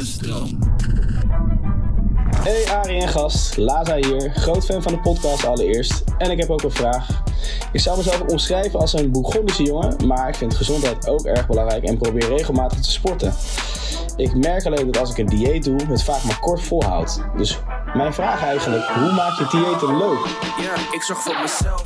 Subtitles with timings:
[0.00, 0.58] de stroom.
[2.42, 6.04] Hey Arie en gast, Laza hier, groot fan van de podcast allereerst.
[6.18, 7.22] En ik heb ook een vraag.
[7.72, 11.84] Ik zou mezelf omschrijven als een Bourgondische jongen, maar ik vind gezondheid ook erg belangrijk
[11.84, 13.34] en probeer regelmatig te sporten.
[14.16, 17.20] Ik merk alleen dat als ik een dieet doe, het vaak maar kort volhoudt.
[17.36, 17.58] Dus
[17.94, 20.26] mijn vraag eigenlijk, hoe maak je diëten leuk?
[20.58, 21.84] Ja, ik zorg voor mezelf.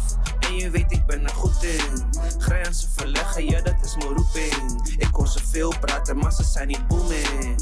[0.49, 2.05] En je weet, ik ben er goed in.
[2.39, 4.83] Grenzen verleggen, ja, dat is mijn roeping.
[4.99, 7.57] Ik hoor ze veel praten, maar ze zijn niet booming.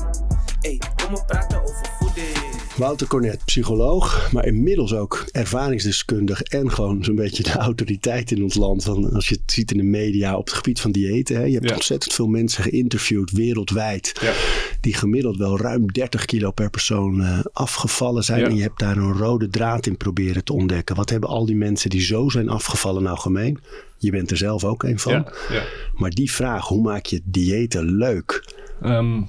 [0.63, 2.51] Ey, kom praten over voeding.
[2.77, 8.55] Wouter Cornet, psycholoog, maar inmiddels ook ervaringsdeskundig en gewoon zo'n beetje de autoriteit in ons
[8.55, 8.85] land.
[8.85, 11.37] Van, als je het ziet in de media op het gebied van diëten.
[11.37, 11.75] Hè, je hebt Ja.
[11.75, 14.13] ontzettend veel mensen geïnterviewd wereldwijd.
[14.21, 14.33] Ja.
[14.81, 18.41] Die gemiddeld wel ruim 30 kilo per persoon eh, afgevallen zijn.
[18.41, 18.47] Ja.
[18.47, 20.97] En je hebt daar een rode draad in proberen te ontdekken.
[20.97, 23.59] Wat hebben al die mensen die zo zijn afgevallen nou gemeen?
[23.99, 25.13] Je bent er zelf ook een van.
[25.13, 25.63] Ja, ja.
[25.95, 28.55] Maar die vraag, hoe maak je diëten leuk?
[28.83, 29.23] Ehm,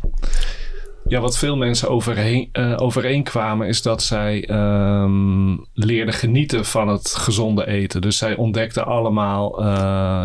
[1.13, 7.15] ja, wat veel mensen overheen, eh, overeenkwamen is dat zij ehm, leerden genieten van het
[7.15, 8.01] gezonde eten.
[8.01, 9.65] Dus zij ontdekten allemaal eh,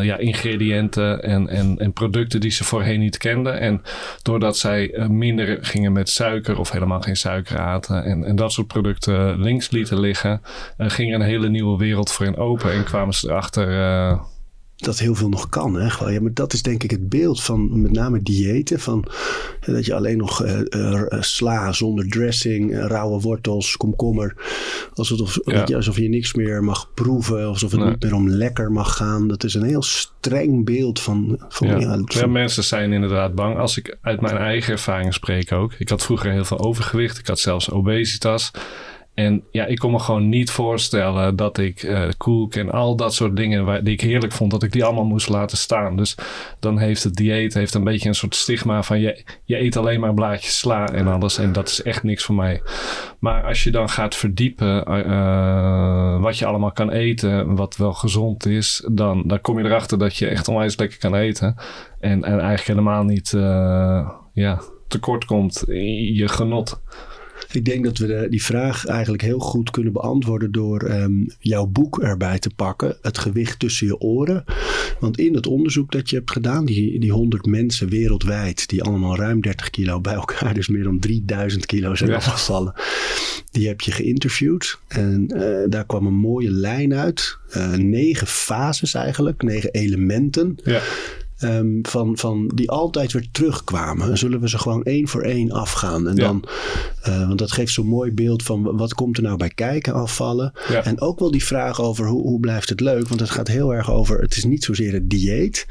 [0.03, 3.61] ja, ingrediënten en, en, en producten die ze voorheen niet kenden.
[3.61, 3.83] En
[4.23, 8.53] doordat zij eh, minder gingen met suiker of helemaal geen suiker aten en, en dat
[8.53, 10.43] soort producten links lieten liggen,
[10.77, 13.67] eh, ging er een hele nieuwe wereld voor hen open en kwamen ze erachter.
[14.79, 15.75] Eh, dat heel veel nog kan.
[15.75, 15.91] Hè?
[15.91, 18.81] Gewoon, Ja, maar dat is denk ik het beeld van met name diëten.
[18.81, 19.05] Van,
[19.61, 20.61] eh, dat je alleen nog eh,
[20.93, 24.37] eh, sla zonder dressing, eh, rauwe wortels, komkommer.
[24.95, 25.59] Alsof, Ja.
[25.59, 27.45] weet je, alsof je niks meer mag proeven.
[27.47, 27.89] Alsof het Nee.
[27.91, 29.29] niet meer om lekker mag gaan.
[29.29, 31.41] Dat is een heel streng beeld van...
[31.49, 31.79] van, Ja.
[31.79, 33.59] ja, Ja, van- mensen zijn inderdaad bang.
[33.59, 35.73] Als ik uit mijn eigen ervaring spreek ook.
[35.79, 37.19] Ik had vroeger heel veel overgewicht.
[37.19, 38.51] Ik had zelfs obesitas.
[39.19, 43.15] En ja, ik kon me gewoon niet voorstellen dat ik eh koek en al dat
[43.15, 45.97] soort dingen waar, die ik heerlijk vond, dat ik die allemaal moest laten staan.
[45.97, 46.17] Dus
[46.61, 50.01] dan heeft het dieet heeft een beetje een soort stigma van je, je eet alleen
[50.01, 51.39] maar blaadjes sla en alles.
[51.39, 52.63] En dat is echt niks voor mij.
[53.19, 58.47] Maar als je dan gaat verdiepen eh, wat je allemaal kan eten, wat wel gezond
[58.47, 61.57] is, dan, dan kom je erachter dat je echt onwijs lekker kan eten.
[62.01, 66.81] En, en eigenlijk helemaal niet eh, ja, tekort komt in je genot.
[67.53, 71.67] Ik denk dat we de- die vraag eigenlijk heel goed kunnen beantwoorden door ehm, jouw
[71.67, 72.97] boek erbij te pakken.
[73.03, 74.45] Het gewicht tussen je oren.
[75.01, 79.17] Want in het onderzoek dat je hebt gedaan, die, die 100 mensen wereldwijd, die allemaal
[79.17, 82.17] ruim 30 kilo bij elkaar, dus meer dan 3000 kilo zijn Ja.
[82.17, 82.73] afgevallen.
[83.51, 84.79] Die heb je geïnterviewd.
[84.89, 87.39] En eh, daar kwam een mooie lijn uit.
[87.51, 90.59] Eh, negen fases eigenlijk, negen elementen.
[90.65, 90.81] Ja,
[91.39, 94.19] Ehm, van, van die altijd weer terugkwamen.
[94.19, 96.09] Zullen we ze gewoon één voor één afgaan?
[96.09, 96.23] En Ja.
[96.27, 96.45] dan,
[97.03, 100.53] eh, want dat geeft zo'n mooi beeld van wat komt er nou bij kijken afvallen.
[100.69, 100.85] Ja.
[100.85, 103.09] En ook wel die vraag over hoe, hoe blijft het leuk?
[103.09, 105.67] Want het gaat heel erg over, het is niet zozeer het dieet.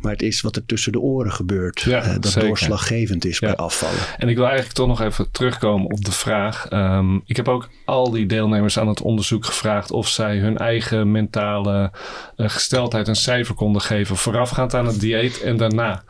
[0.00, 1.80] Maar het is wat er tussen de oren gebeurt.
[1.80, 2.48] Ja, eh, dat zeker.
[2.48, 3.46] doorslaggevend is Ja.
[3.46, 3.98] bij afvallen.
[4.18, 6.66] En ik wil eigenlijk toch nog even terugkomen op de vraag.
[6.68, 11.10] Ehm, ik heb ook al die deelnemers aan het onderzoek gevraagd of zij hun eigen
[11.10, 11.92] mentale
[12.36, 16.02] eh, gesteldheid een cijfer konden geven voorafgaand aan het dieet en daarna.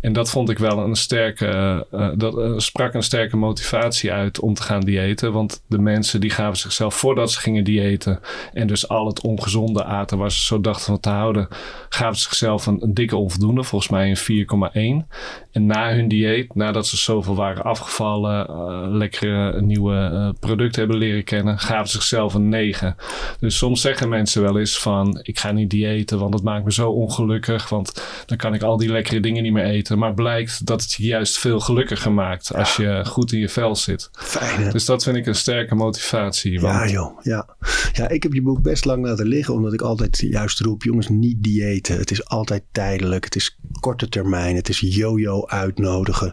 [0.00, 1.46] En dat vond ik wel een sterke,
[1.90, 5.32] eh, dat sprak een sterke motivatie uit om te gaan diëten.
[5.32, 8.20] Want de mensen die gaven zichzelf voordat ze gingen diëten
[8.52, 11.48] en dus al het ongezonde aten waar ze zo dachten van te houden,
[11.88, 15.06] gaven zichzelf een, een dikke onvoldoende, volgens mij een 4,1.
[15.50, 20.98] En na hun dieet, nadat ze zoveel waren afgevallen, eh, lekkere nieuwe eh, producten hebben
[20.98, 22.96] leren kennen, gaven ze zichzelf een 9.
[23.40, 26.72] Dus soms zeggen mensen wel eens van, ik ga niet diëten, want het maakt me
[26.72, 29.98] zo ongelukkig, want dan kan ik al die lekkere dingen niet meer eten.
[29.98, 33.76] Maar blijkt dat het je juist veel gelukkiger maakt als je goed in je vel
[33.76, 34.08] zit.
[34.12, 34.70] Fijn?
[34.70, 36.52] Dus dat vind ik een sterke motivatie.
[36.52, 37.20] Ja, Want, joh.
[37.22, 37.46] Ja.
[37.92, 41.08] ja, ik heb je boek best lang laten liggen, omdat ik altijd juist roep: jongens,
[41.08, 41.98] niet diëten.
[41.98, 43.21] Het is altijd tijdelijk.
[43.24, 44.56] Het is korte termijn.
[44.56, 46.32] Het is yo-yo uitnodigen.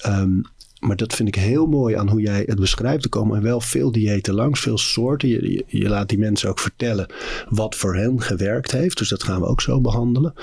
[0.00, 0.40] Ehm,
[0.84, 3.04] maar dat vind ik heel mooi aan hoe jij het beschrijft.
[3.04, 5.28] Er komen wel veel diëten langs, veel soorten.
[5.28, 7.06] Je, je, laat die mensen ook vertellen
[7.48, 8.98] wat voor hen gewerkt heeft.
[8.98, 10.34] Dus dat gaan we ook zo behandelen.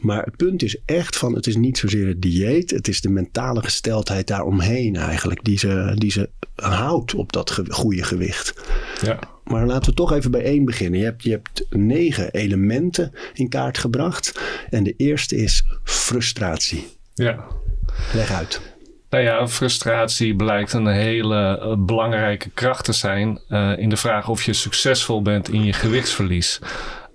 [0.00, 2.70] Maar het punt is echt van, het is niet zozeer het dieet.
[2.70, 5.44] Het is de mentale gesteldheid daaromheen eigenlijk.
[5.44, 8.54] Die ze, die ze houdt op dat goede gewicht.
[9.00, 9.31] ja.
[9.44, 10.98] Maar laten we toch even bij één beginnen.
[10.98, 14.40] Je hebt, je hebt negen elementen in kaart gebracht.
[14.70, 16.86] En de eerste is frustratie.
[17.14, 17.44] ja.
[18.14, 18.60] Leg uit.
[19.12, 24.28] Nou ja, frustratie blijkt een hele eh, belangrijke kracht te zijn eh, in de vraag
[24.28, 26.60] of je succesvol bent in je gewichtsverlies.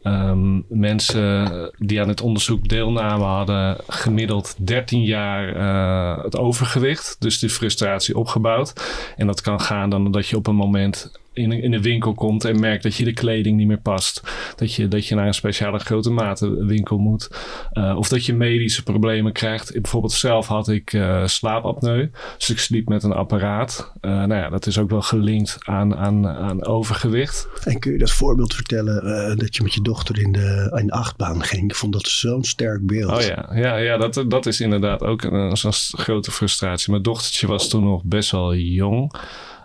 [0.03, 7.39] Ehm, mensen die aan het onderzoek deelnamen hadden gemiddeld 13 jaar eh, het overgewicht, dus
[7.39, 8.73] die frustratie opgebouwd.
[9.15, 12.45] En dat kan gaan dan dat je op een moment in, in de winkel komt
[12.45, 14.21] en merkt dat je de kleding niet meer past.
[14.55, 17.29] Dat je, dat je naar een speciale grote matenwinkel moet.
[17.73, 19.81] Uh, of dat je medische problemen krijgt.
[19.81, 22.09] Bijvoorbeeld zelf had ik uh, slaapapneu.
[22.37, 23.93] Dus ik sliep met een apparaat.
[24.01, 27.47] Uh, nou ja, dat is ook wel gelinkt aan, aan, aan overgewicht.
[27.63, 30.93] En kun je dat voorbeeld vertellen dat je met je dochter in de, in de
[30.93, 31.63] achtbaan ging?
[31.69, 33.11] Ik vond dat zo'n sterk beeld.
[33.11, 36.91] Oh ja, ja, ja dat, dat is inderdaad ook een, een grote frustratie.
[36.91, 39.13] Mijn dochtertje was toen nog best wel jong.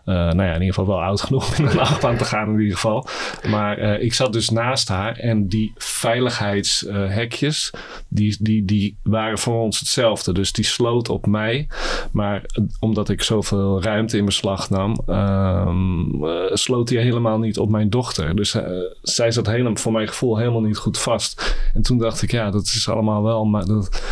[0.06, 2.48] Uh, nou ja, in ieder geval wel oud genoeg om in een achtbaan te gaan
[2.48, 3.06] in ieder geval.
[3.48, 7.72] Maar uh, ik zat dus naast haar en die veiligheidshekjes,
[8.08, 10.32] die, die, die waren voor ons hetzelfde.
[10.32, 11.68] Dus die sloot op mij.
[12.12, 12.44] Maar
[12.80, 16.20] omdat ik zoveel ruimte in beslag nam, um,
[16.52, 18.36] sloot die helemaal niet op mijn dochter.
[18.36, 18.56] Dus
[19.02, 21.56] zij zat helemaal, voor mijn gevoel helemaal niet goed vast.
[21.74, 23.44] En toen dacht ik, ja, dat is allemaal wel...
[23.44, 24.02] Maar dat,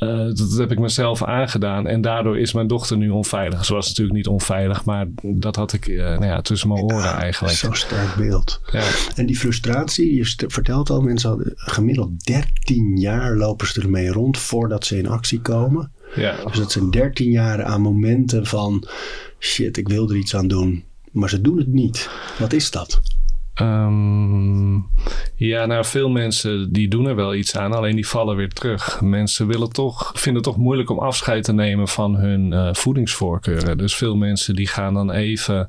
[0.00, 1.86] uh, dat, heb ik mezelf aangedaan.
[1.86, 3.64] En daardoor is mijn dochter nu onveilig.
[3.64, 6.98] Ze was natuurlijk niet onveilig, maar dat had ik uh, nou ja, tussen mijn oren
[6.98, 7.54] ja, eigenlijk.
[7.54, 8.60] Zo'n sterk beeld.
[8.72, 8.82] Ja.
[9.14, 14.38] En die frustratie, je vertelt al, mensen hadden gemiddeld 13 jaar lopen ze ermee rond
[14.38, 15.92] voordat ze in actie komen.
[16.14, 16.34] Ja.
[16.44, 18.86] Dus dat zijn 13 jaar aan momenten van
[19.38, 20.84] shit, ik wil er iets aan doen.
[21.10, 22.08] Maar ze doen het niet.
[22.38, 23.00] Wat is dat?
[23.62, 24.88] Um,
[25.36, 29.00] ja, nou, veel mensen die doen er wel iets aan, alleen die vallen weer terug.
[29.00, 33.78] Mensen willen toch, vinden het toch moeilijk om afscheid te nemen van hun uh, voedingsvoorkeuren.
[33.78, 35.68] Dus veel mensen die gaan dan even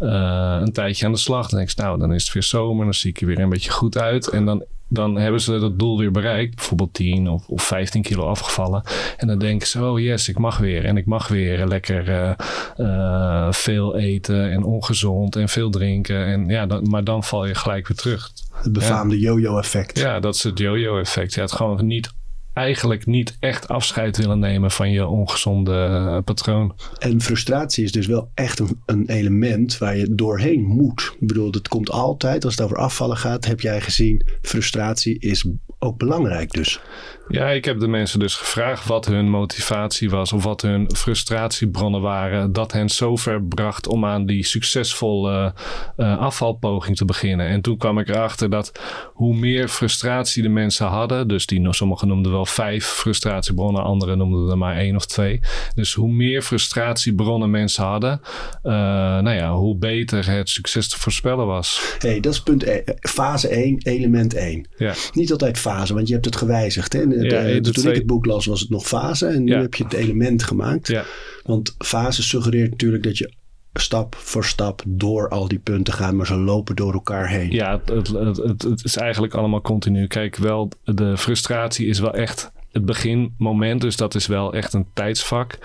[0.00, 1.48] uh, een tijdje aan de slag.
[1.48, 3.48] Dan denk ik, nou, dan is het weer zomer, dan zie ik er weer een
[3.48, 4.28] beetje goed uit.
[4.28, 6.54] En dan dan hebben ze dat doel weer bereikt.
[6.54, 8.82] Bijvoorbeeld 10 of, of 15 kilo afgevallen.
[9.16, 10.84] En dan denken ze, oh yes, ik mag weer.
[10.84, 12.32] En ik mag weer lekker uh,
[12.76, 16.26] uh, veel eten en ongezond en veel drinken.
[16.26, 18.30] En ja, dan, maar dan val je gelijk weer terug.
[18.52, 19.20] Het befaamde ja.
[19.20, 19.98] yo-yo effect.
[19.98, 21.34] Ja, dat is het yo-yo effect.
[21.34, 22.10] Ja, het gewoon niet
[22.54, 26.76] eigenlijk niet echt afscheid willen nemen van je ongezonde uh, patroon.
[26.98, 31.16] En frustratie is dus wel echt een, een, element waar je doorheen moet.
[31.20, 35.46] Ik bedoel, het komt altijd, als het over afvallen gaat, heb jij gezien, frustratie is
[35.82, 36.80] ook belangrijk dus.
[37.28, 42.00] Ja, ik heb de mensen dus gevraagd wat hun motivatie was of wat hun frustratiebronnen
[42.00, 42.52] waren.
[42.52, 45.54] Dat hen zover bracht om aan die succesvolle
[45.96, 47.46] uh, afvalpoging te beginnen.
[47.46, 48.72] En toen kwam ik erachter dat
[49.12, 54.50] hoe meer frustratie de mensen hadden, dus die sommigen noemden wel vijf frustratiebronnen, anderen noemden
[54.50, 55.40] er maar één of twee.
[55.74, 58.20] Dus hoe meer frustratiebronnen mensen hadden,
[58.62, 61.96] uh, nou ja, hoe beter het succes te voorspellen was.
[61.98, 64.66] hey, dat is punt e fase 1, element 1.
[64.76, 64.94] Ja.
[65.12, 66.92] Niet altijd fase, want je hebt het gewijzigd.
[66.92, 67.00] Hè?
[67.00, 67.92] ja, de, toen twee...
[67.92, 70.88] ik het boek las was het nog fase en nu heb je het element gemaakt.
[70.88, 71.04] Ja.
[71.42, 73.32] Want fase suggereert natuurlijk dat je
[73.72, 77.50] stap voor stap door al die punten gaat, maar ze lopen door elkaar heen.
[77.50, 80.06] Ja, het, het, het, het is eigenlijk allemaal continu.
[80.06, 83.80] Kijk, wel, de frustratie is wel echt het beginmoment.
[83.80, 85.58] Dus dat is wel echt een tijdsvak.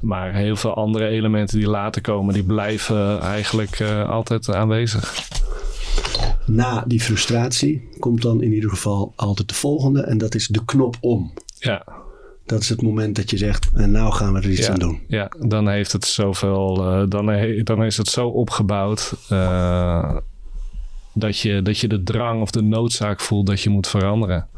[0.00, 5.14] Maar heel veel andere elementen die later komen, die blijven eigenlijk uh, altijd aanwezig.
[6.48, 10.02] Na die frustratie komt dan in ieder geval altijd de volgende.
[10.02, 11.32] En dat is de knop om.
[11.58, 11.86] Ja.
[12.46, 14.78] Dat is het moment dat je zegt, en nou gaan we er iets ja, aan
[14.78, 15.00] doen.
[15.08, 20.16] Ja, dan heeft het zoveel, uh, dan, he, dan is het zo opgebouwd uh,
[21.14, 24.48] dat, je, dat je de drang of de noodzaak voelt dat je moet veranderen.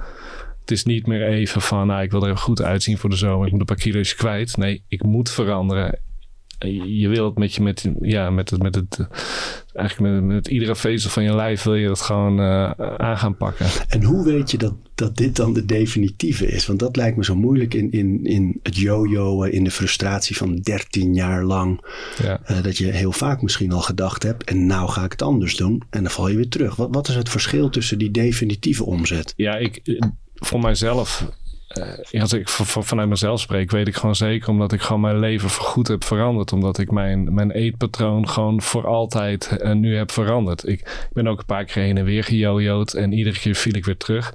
[0.60, 3.46] Het is niet meer even van, nou, ik wil er goed uitzien voor de zomer,
[3.46, 4.56] ik moet een paar kilo's kwijt.
[4.56, 5.98] Nee, ik moet veranderen
[6.68, 9.06] je wil het met je, met, ja, met het, met het,
[9.72, 13.36] eigenlijk met, met iedere vezel van je lijf wil je dat gewoon uh, aan gaan
[13.36, 13.66] pakken.
[13.88, 16.66] En hoe weet je dat, dat dit dan de definitieve is?
[16.66, 20.56] Want dat lijkt me zo moeilijk in, in, in het yo-yoen, in de frustratie van
[20.56, 21.80] 13 jaar lang.
[22.22, 22.40] Ja.
[22.50, 25.56] Uh, dat je heel vaak misschien al gedacht hebt, en nou ga ik het anders
[25.56, 25.82] doen.
[25.90, 26.76] En dan val je weer terug.
[26.76, 29.32] Wat, wat is het verschil tussen die definitieve omzet?
[29.36, 30.00] Ja, ik,
[30.34, 31.24] voor mijzelf
[31.78, 35.50] uh, als ik vanuit mezelf spreek, weet ik gewoon zeker omdat ik gewoon mijn leven
[35.50, 36.52] goed heb veranderd.
[36.52, 40.68] Omdat ik mijn, mijn eetpatroon gewoon voor altijd uh, nu heb veranderd.
[40.68, 43.74] Ik, ik, ben ook een paar keer heen en weer gejojoed en iedere keer viel
[43.74, 44.34] ik weer terug.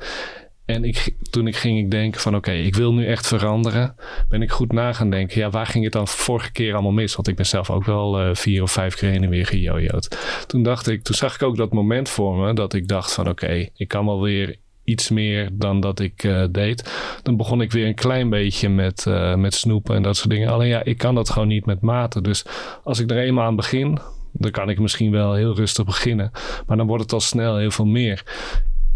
[0.65, 3.96] En ik, toen ik ging ik denken van oké, ik wil nu echt veranderen.
[4.30, 7.15] Ben ik goed na gaan denken, ja, waar ging het dan vorige keer allemaal mis?
[7.15, 10.18] Want ik ben zelf ook wel uh, vier of vijf keer heen en weer gejojoed.
[10.48, 13.30] Toen dacht ik, toen zag ik ook dat moment voor me dat ik dacht van
[13.30, 16.92] oké, ik kan wel weer iets meer dan dat ik uh, deed.
[17.24, 20.50] Dan begon ik weer een klein beetje met, uh, met snoepen en dat soort dingen.
[20.50, 22.22] Alleen ja, ik kan dat gewoon niet met mate.
[22.22, 22.46] Dus
[22.84, 24.00] als ik er eenmaal aan begin,
[24.32, 26.32] dan kan ik misschien wel heel rustig beginnen.
[26.68, 28.24] Maar dan wordt het al snel heel veel meer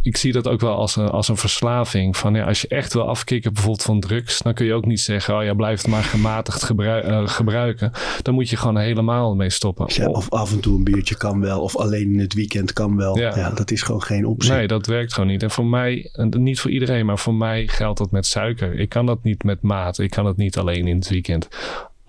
[0.02, 2.18] ik zie dat ook wel als een, als een verslaving.
[2.18, 5.00] Van ja, als je echt wil afkicken bijvoorbeeld van drugs, dan kun je ook niet
[5.00, 7.92] zeggen, oh ja, blijf het maar gematigd gebruik, uh, gebruiken.
[8.22, 9.86] Dan moet je gewoon helemaal mee stoppen.
[9.90, 12.96] Ja, of af en toe een biertje kan wel, of alleen in het weekend kan
[12.96, 13.18] wel.
[13.18, 13.36] Ja.
[13.36, 13.50] ja.
[13.50, 14.52] dat is gewoon geen optie.
[14.52, 15.44] Nee, dat werkt gewoon niet.
[15.44, 18.80] En voor mij, niet voor iedereen, maar voor mij geldt dat met suiker.
[18.80, 20.00] Ik kan dat niet met maat.
[20.00, 21.48] Ik kan het niet alleen in het weekend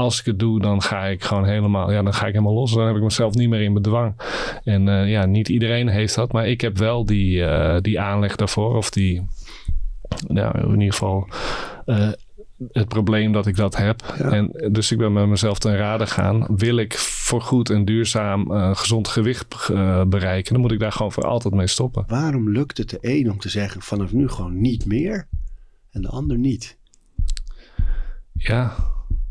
[0.01, 2.73] als ik het doe, dan ga ik gewoon helemaal, ja, dan ga ik helemaal los.
[2.73, 4.15] Dan heb ik mezelf niet meer in bedwang.
[4.65, 8.37] En uh, ja, niet iedereen heeft dat, maar ik heb wel die, uh, die aanleg
[8.37, 8.77] daarvoor.
[8.77, 9.27] Of die,
[10.27, 11.29] nou, in ieder geval
[11.87, 12.09] uh,
[12.73, 14.15] het probleem dat ik dat heb.
[14.19, 14.31] Ja.
[14.31, 16.47] En dus ik ben met mezelf ten rade gaan.
[16.57, 20.93] Wil ik voor goed en duurzaam uh, gezond gewicht uh, bereiken, dan moet ik daar
[20.93, 22.05] gewoon voor altijd mee stoppen.
[22.07, 25.29] Waarom lukt het de een om te zeggen vanaf nu gewoon niet meer
[25.91, 26.79] en de ander niet?
[28.33, 28.75] Ja,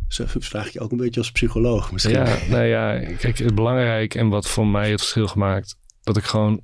[0.09, 2.15] zo vraag je ook een beetje als psycholoog misschien.
[2.15, 6.23] Ja, nou ja, kijk, het belangrijk en wat voor mij het verschil gemaakt, dat ik
[6.23, 6.61] gewoon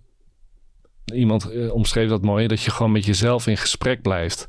[1.13, 4.47] iemand uh, omschreef dat mooi, dat je gewoon met jezelf in gesprek blijft.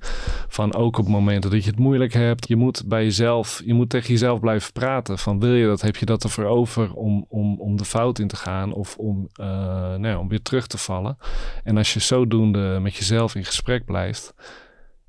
[0.49, 2.49] Van ook op momenten dat je het moeilijk hebt.
[2.49, 5.19] Je moet bij jezelf, je moet tegen jezelf blijven praten.
[5.19, 8.29] Van wil je dat, heb je dat ervoor over om, om, om de fout in
[8.29, 11.17] te gaan of om, uh, nou ja, om weer terug te vallen.
[11.65, 14.35] En als je zodoende met jezelf in gesprek blijft,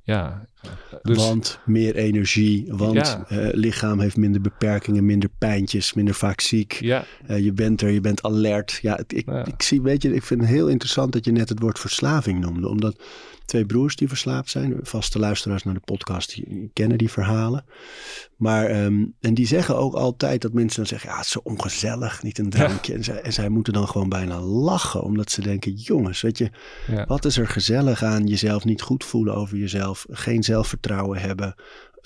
[0.08, 0.46] ja.
[1.04, 3.26] Dus, want meer energie, want ja.
[3.32, 6.74] uh, lichaam heeft minder beperkingen, minder pijntjes, minder vaak ziek.
[6.74, 7.06] Ja.
[7.30, 8.80] Uh, je bent er, je bent alert.
[8.82, 9.46] Ja, ik, Ja.
[9.46, 12.40] ik zie, weet je, ik vind het heel interessant dat je net het woord verslaving
[12.40, 12.70] noemde.
[12.70, 12.96] Omdat
[13.48, 17.66] twee broers die verslaafd zijn, vaste luisteraars naar de podcast, die kennen die verhalen.
[18.36, 21.39] Maar, um, en die zeggen ook altijd dat mensen dan zeggen, ja, het is zo
[21.44, 22.94] ongezellig, niet een drankje.
[22.94, 26.50] En, zij, en zij moeten dan gewoon bijna lachen, omdat ze denken, jongens, weet je,
[26.88, 27.06] Ja.
[27.06, 31.56] wat is er gezellig aan jezelf niet goed voelen over jezelf, geen zelfvertrouwen hebben,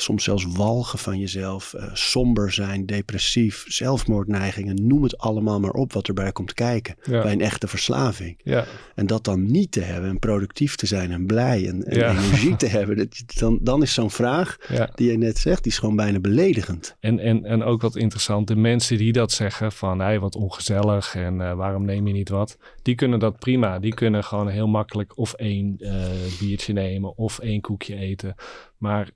[0.01, 5.93] soms zelfs walgen van jezelf, uh, somber zijn, depressief, zelfmoordneigingen, noem het allemaal maar op
[5.93, 7.22] wat erbij komt kijken Ja.
[7.22, 8.39] bij een echte verslaving.
[8.43, 8.65] Ja.
[8.96, 12.10] En dat dan niet te hebben en productief te zijn en blij en, en Ja.
[12.10, 14.58] energie te hebben, dat, dan, dan is zo'n vraag
[14.96, 16.96] die je net zegt, die is gewoon bijna beledigend.
[17.00, 21.15] En, en, en ook wat interessant, de mensen die dat zeggen van hey, wat ongezellig
[21.15, 23.79] en uh, waarom neem je niet wat, die kunnen dat prima.
[23.79, 26.05] Die kunnen gewoon heel makkelijk of één uh,
[26.39, 28.36] biertje nemen of één koekje eten.
[28.77, 29.10] Maar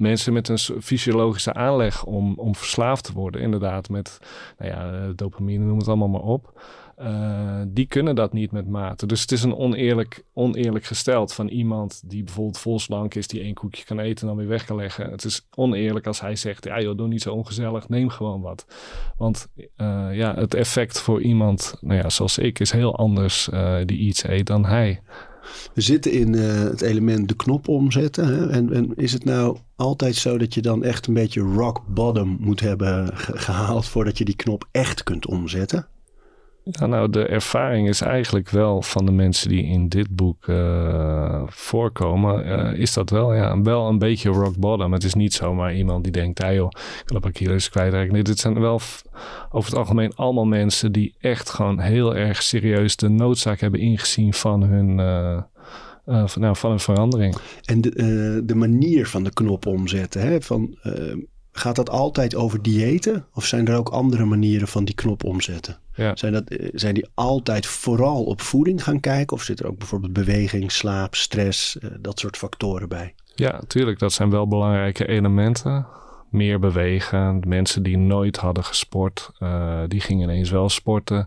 [0.00, 4.18] mensen met een fysiologische aanleg om, om verslaafd te worden, inderdaad, met
[4.58, 6.62] nou ja, eh, dopamine, noem het allemaal maar op.
[7.00, 9.06] Uh, die kunnen dat niet met mate.
[9.06, 13.54] Dus het is een oneerlijk, oneerlijk gesteld van iemand die bijvoorbeeld volslank is, die één
[13.54, 15.10] koekje kan eten en dan weer weg kan leggen.
[15.10, 18.66] Het is oneerlijk als hij zegt, ja joh, doe niet zo ongezellig, neem gewoon wat.
[19.16, 23.48] Want uh, ja, het effect voor iemand, nou ja, zoals ik, is heel anders
[23.84, 25.00] die iets eet dan hij.
[25.74, 28.26] We zitten in uh, het element de knop omzetten.
[28.26, 28.50] Hè?
[28.50, 32.36] En, en, is het nou altijd zo dat je dan echt een beetje rock bottom
[32.40, 35.86] moet hebben ge gehaald voordat je die knop echt kunt omzetten?
[36.70, 41.42] Ja, nou, de ervaring is eigenlijk wel van de mensen die in dit boek uh,
[41.46, 44.92] voorkomen, uh, is dat wel, ja, wel een beetje rock bottom.
[44.92, 48.12] Het is niet zomaar iemand die denkt, ah joh, ik wil een paar kilo's kwijtraken.
[48.12, 48.80] Nee, dit zijn wel
[49.50, 54.34] over het algemeen allemaal mensen die echt gewoon heel erg serieus de noodzaak hebben ingezien
[54.34, 54.98] van hun,
[56.10, 57.36] uh, van, nou, van een verandering.
[57.64, 60.40] En de, eh, de manier van de knop omzetten, hè?
[60.40, 61.16] Van, eh,
[61.52, 63.26] gaat dat altijd over diëten?
[63.34, 65.78] Of zijn er ook andere manieren van die knop omzetten?
[66.00, 66.16] Ja.
[66.16, 69.36] Zijn, dat, eh, zijn die altijd vooral op voeding gaan kijken?
[69.36, 73.14] Of zit er ook bijvoorbeeld beweging, slaap, stress, uh, dat soort factoren bij?
[73.34, 73.98] Ja, tuurlijk.
[73.98, 75.86] Dat zijn wel belangrijke elementen.
[76.30, 77.42] Meer bewegen.
[77.46, 81.26] Mensen die nooit hadden gesport, uh, die gingen ineens wel sporten.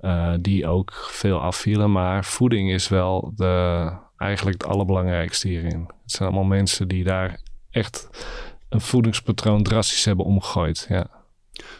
[0.00, 1.92] Uh, die ook veel afvielen.
[1.92, 5.90] Maar voeding is wel de, eigenlijk het allerbelangrijkste hierin.
[6.02, 8.08] Het zijn allemaal mensen die daar echt
[8.68, 10.86] een voedingspatroon drastisch hebben omgegooid.
[10.88, 11.15] Ja.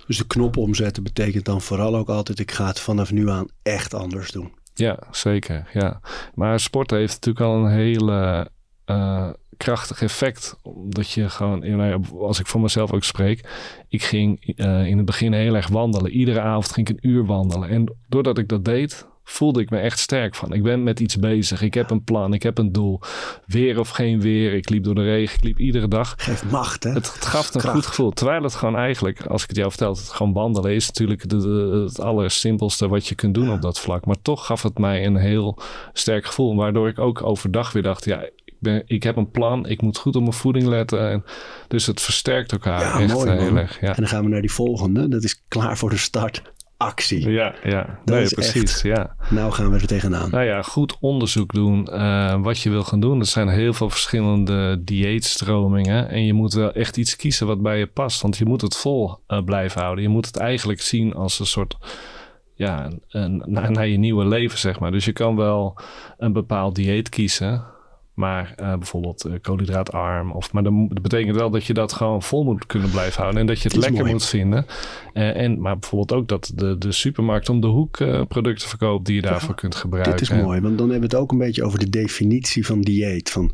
[0.07, 3.49] Dus de knop omzetten betekent dan vooral ook altijd: ik ga het vanaf nu aan
[3.63, 4.53] echt anders doen.
[4.75, 5.69] Ja, zeker.
[5.73, 6.01] Ja.
[6.35, 8.51] Maar sport heeft natuurlijk al een hele
[8.87, 10.59] uh, krachtig effect.
[10.63, 13.49] Omdat je gewoon, als ik voor mezelf ook spreek,
[13.89, 16.11] ik ging uh, in het begin heel erg wandelen.
[16.11, 17.69] Iedere avond ging ik een uur wandelen.
[17.69, 20.53] En doordat ik dat deed, voelde ik me echt sterk van.
[20.53, 21.63] Ik ben met iets bezig.
[21.63, 22.33] Ik heb een plan.
[22.33, 23.01] Ik heb een doel.
[23.47, 24.53] Weer of geen weer.
[24.53, 25.37] Ik liep door de regen.
[25.37, 26.15] Ik liep iedere dag.
[26.17, 26.91] Geeft macht, hè?
[26.91, 27.75] Het, het gaf een Kracht.
[27.75, 28.11] goed gevoel.
[28.11, 31.37] Terwijl het gewoon eigenlijk, als ik het jou vertel, het gewoon wandelen is natuurlijk de,
[31.37, 33.53] de, het allersimpelste wat je kunt doen ja.
[33.53, 34.07] op dat vlak.
[34.07, 35.59] Maar toch gaf het mij een heel
[35.93, 36.57] sterk gevoel.
[36.57, 39.67] Waardoor ik ook overdag weer dacht, ja, ik, ben, ik heb een plan.
[39.67, 41.11] Ik moet goed op mijn voeding letten.
[41.11, 41.25] En,
[41.69, 43.81] dus het versterkt elkaar ja, echt mooi, heel erg.
[43.81, 43.89] Ja.
[43.89, 45.09] En dan gaan we naar die volgende.
[45.09, 46.43] Dat is klaar voor de start
[46.77, 47.31] actie.
[47.31, 47.99] Ja, ja.
[48.05, 48.63] Dat nee, is precies.
[48.63, 49.17] Echt, ja.
[49.31, 50.31] Nou gaan we er tegenaan.
[50.31, 53.21] Nou ja, goed onderzoek doen uh, wat je wil gaan doen.
[53.21, 56.09] Er zijn heel veel verschillende dieetstromingen.
[56.09, 58.23] En je moet wel echt iets kiezen wat bij je past.
[58.23, 60.05] Want je moet het vol uh, blijven houden.
[60.05, 61.77] Je moet het eigenlijk zien als een soort...
[62.55, 64.91] Ja, een, naar, naar je nieuwe leven, zeg maar.
[64.91, 65.79] Dus je kan wel
[66.19, 67.65] een bepaald dieet kiezen.
[68.17, 70.33] Maar uh, bijvoorbeeld uh, koolhydraatarm.
[70.33, 73.41] Of, maar dan, dat betekent wel dat je dat gewoon vol moet kunnen blijven houden.
[73.41, 74.13] En dat je het lekker mooi.
[74.13, 74.67] moet vinden.
[75.15, 77.97] Uh, en, maar bijvoorbeeld ook dat de, de supermarkt om de hoek
[78.29, 80.13] producten verkoopt die je daarvoor kunt gebruiken.
[80.13, 82.81] Dit is mooi, want dan hebben we het ook een beetje over de definitie van
[82.81, 83.31] dieet.
[83.31, 83.53] Van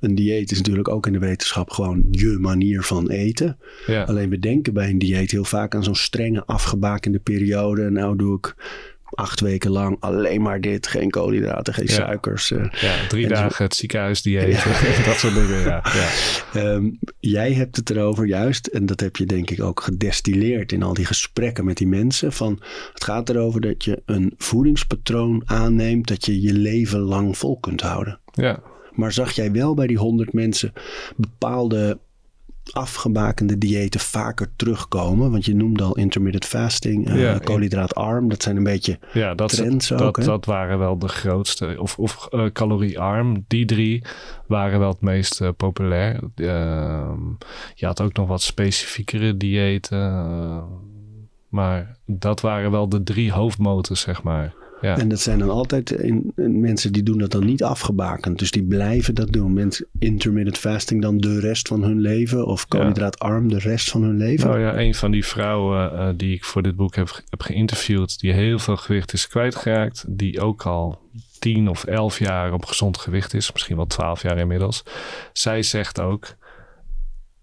[0.00, 3.58] een dieet is natuurlijk ook in de wetenschap gewoon je manier van eten.
[3.86, 4.02] Ja.
[4.02, 7.90] Alleen we denken bij een dieet heel vaak aan zo'n strenge afgebakende periode.
[7.90, 8.54] Nou doe ik
[9.14, 10.86] acht weken lang alleen maar dit.
[10.86, 12.50] Geen koolhydraten, geen suikers.
[12.50, 14.62] Uh, ja, drie dagen het ziekenhuisdieet.
[14.62, 15.04] Ja.
[15.10, 15.82] dat soort dingen, ja.
[16.56, 20.82] Um, jij hebt het erover juist, en dat heb je denk ik ook gedestilleerd in
[20.82, 22.32] al die gesprekken met die mensen.
[22.32, 27.58] Van, het gaat erover dat je een voedingspatroon aanneemt dat je je leven lang vol
[27.60, 28.20] kunt houden.
[28.32, 28.62] Ja.
[28.92, 30.72] Maar zag jij wel bij die honderd mensen
[31.16, 31.98] bepaalde
[32.72, 35.30] afgebakende diëten vaker terugkomen.
[35.30, 38.28] Want je noemde al intermittent fasting, uh, ja, koolhydraatarm.
[38.28, 40.16] Dat zijn een beetje ja, dat, trends ook.
[40.16, 41.76] Dat, dat waren wel de grootste.
[41.78, 43.44] Of, of uh, caloriearm.
[43.46, 44.04] Die drie
[44.46, 46.20] waren wel het meest uh, populair.
[46.34, 47.20] Ehm,
[47.74, 50.64] je had ook nog wat specifiekere diëten.
[51.48, 54.54] maar dat waren wel de drie hoofdmotors, zeg maar.
[54.84, 54.98] Ja.
[54.98, 58.38] En dat zijn dan altijd in, mensen die doen dat dan niet afgebakend.
[58.38, 59.52] Dus die blijven dat doen.
[59.52, 62.46] Mensen intermittent fasting dan de rest van hun leven.
[62.46, 64.48] Of koolhydraatarm de rest van hun leven.
[64.48, 68.20] Nou ja, een van die vrouwen uh, die ik voor dit boek heb, heb geïnterviewd.
[68.20, 70.04] Die heel veel gewicht is kwijtgeraakt.
[70.08, 70.98] Die ook al
[71.38, 73.52] tien of elf jaar op gezond gewicht is.
[73.52, 74.82] Misschien wel twaalf jaar inmiddels.
[75.32, 76.26] Zij zegt ook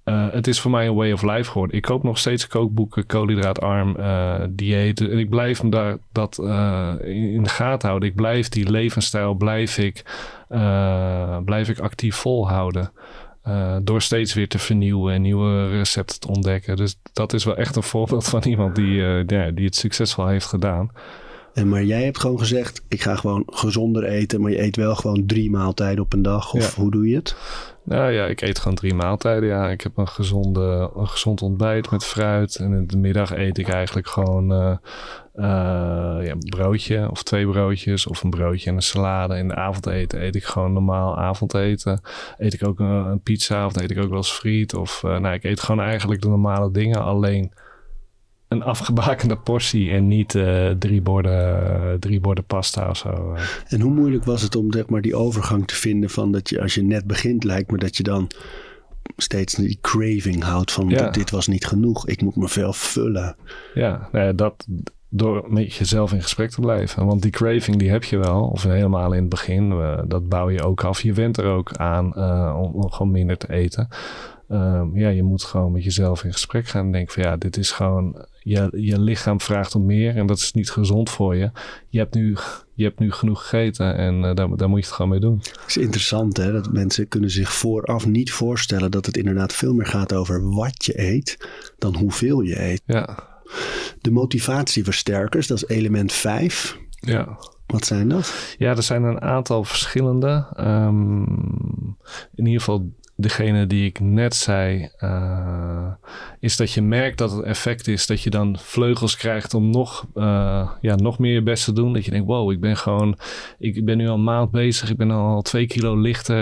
[0.06, 1.76] uh, het is voor mij een way of life geworden.
[1.76, 5.12] Ik koop nog steeds kookboeken, koolhydraatarm, uh, dieeten.
[5.12, 8.10] En ik blijf daar dat uh, in de gaten houden.
[8.10, 10.04] Ik blijf die levensstijl, blijf ik,
[11.46, 12.92] blijf ik actief volhouden.
[13.82, 16.76] door steeds weer te vernieuwen en nieuwe recepten te ontdekken.
[16.76, 18.96] Dus dat is wel echt een voorbeeld van iemand die,
[19.28, 20.92] ja, die het succesvol heeft gedaan.
[21.54, 24.96] En maar jij hebt gewoon gezegd, ik ga gewoon gezonder eten, maar je eet wel
[24.96, 26.54] gewoon drie maaltijden op een dag.
[26.54, 27.36] Of hoe doe je het?
[27.84, 29.50] Nou ja, ik eet gewoon drie maaltijden.
[29.50, 32.56] Ja, ik heb een, gezonde, een gezond ontbijt met fruit.
[32.56, 34.76] En in de middag eet ik eigenlijk gewoon uh,
[35.36, 39.38] uh, ja, een broodje of twee broodjes of een broodje en een salade.
[39.38, 42.02] In de avondeten eet ik gewoon normaal avondeten.
[42.38, 44.76] Eet ik ook een, een pizza of eet ik ook wel eens friet.
[44.76, 47.02] Of uh, nou, ik eet gewoon eigenlijk de normale dingen.
[47.04, 47.54] Alleen
[48.52, 53.36] een afgebakende portie en niet uh, drie, borden, drie borden pasta of zo.
[53.68, 56.62] En hoe moeilijk was het om zeg maar, die overgang te vinden van dat je
[56.62, 58.32] als je net begint lijkt me dat je dan
[59.18, 61.10] steeds die craving houdt van ja.
[61.10, 63.36] dit was niet genoeg, ik moet me veel vullen.
[63.74, 64.68] Ja, nou dat
[65.14, 67.06] door met jezelf in gesprek te blijven.
[67.06, 70.50] Want die craving die heb je wel, of helemaal in het begin, uh, dat bouw
[70.50, 71.02] je ook af.
[71.02, 73.88] Je went er ook aan uh, om gewoon minder te eten.
[74.52, 77.58] Um, ja, je moet gewoon met jezelf in gesprek gaan en denken van ja, dit
[77.58, 81.52] is gewoon, je, je lichaam vraagt om meer en dat is niet gezond voor je.
[81.90, 82.38] Je hebt nu,
[82.74, 85.38] je hebt nu genoeg gegeten en uh, daar, daar moet je het gewoon mee doen.
[85.38, 89.74] Het is interessant hè, dat mensen kunnen zich vooraf niet voorstellen dat het inderdaad veel
[89.74, 92.82] meer gaat over wat je eet dan hoeveel je eet.
[92.86, 93.30] Ja.
[94.02, 96.78] De motivatieversterkers, dat is element 5.
[97.00, 97.38] Ja.
[97.66, 98.56] Wat zijn dat?
[98.58, 100.48] Ja, er zijn een aantal verschillende.
[100.60, 101.98] Um,
[102.36, 105.88] in ieder geval degene die ik net zei, uh,
[106.40, 110.06] is dat je merkt dat het effect is dat je dan vleugels krijgt om nog,
[110.16, 111.94] uh, ja, nog meer je best te doen.
[111.94, 113.18] Dat je denkt, wow, ik ben gewoon,
[113.60, 116.40] ik ben nu al een maand bezig, ik ben al twee kilo lichter.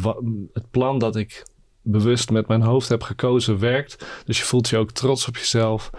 [0.00, 1.46] Wat, het plan dat ik
[1.82, 4.22] bewust met mijn hoofd heb gekozen werkt.
[4.24, 5.90] Dus je voelt je ook trots op jezelf.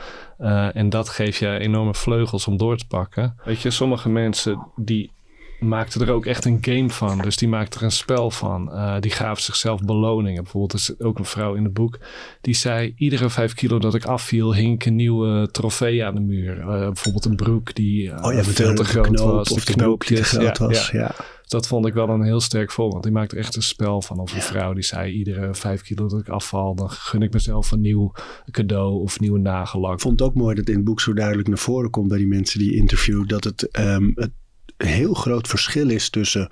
[0.74, 3.36] en dat geeft je enorme vleugels om door te pakken.
[3.44, 5.12] Weet je, sommige mensen die
[5.60, 7.18] maakte er ook echt een game van.
[7.18, 8.70] Dus die maakte er een spel van.
[8.74, 10.44] Uh, die gaven zichzelf beloningen.
[10.44, 12.00] Bijvoorbeeld is ook een vrouw in het boek.
[12.42, 14.56] Die zei, iedere vijf kilo dat ik afviel...
[14.56, 16.58] hing ik een nieuwe trofee aan de muur.
[16.58, 19.52] Uh, bijvoorbeeld een broek die uh, oh, ja, veel te groot knoop, was.
[19.52, 20.30] Of de knoopjes.
[20.30, 21.00] Te groot ja, was, ja.
[21.00, 21.16] ja.
[21.48, 23.04] Dat vond ik wel een heel sterk voorbeeld.
[23.04, 24.20] Die maakte echt een spel van.
[24.20, 26.76] Of een vrouw die zei, iedere vijf kilo dat ik afval...
[26.76, 28.12] dan gun ik mezelf een nieuw
[28.52, 29.94] cadeau of nieuwe nagellak.
[29.94, 32.08] Ik vond het ook mooi dat in het boek zo duidelijk naar voren komt...
[32.08, 33.28] bij die mensen die interview...
[33.28, 34.32] dat het, um, het
[34.88, 36.48] heel groot verschil is tussen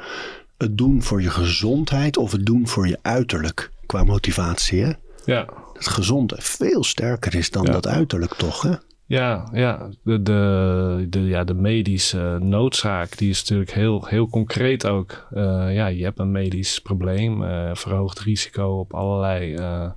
[0.57, 4.83] het doen voor je gezondheid of het doen voor je uiterlijk qua motivatie.
[4.83, 4.91] Hè?
[5.25, 5.47] Ja.
[5.73, 8.61] Het gezonde veel sterker is dan dat uiterlijk toch?
[8.61, 8.73] Hè?
[9.05, 9.89] Ja, ja.
[10.03, 15.27] De, de, de, ja, de medische noodzaak die is natuurlijk heel, heel concreet ook.
[15.33, 19.89] Uh, ja, je hebt een medisch probleem, uh, verhoogd risico op allerlei uh,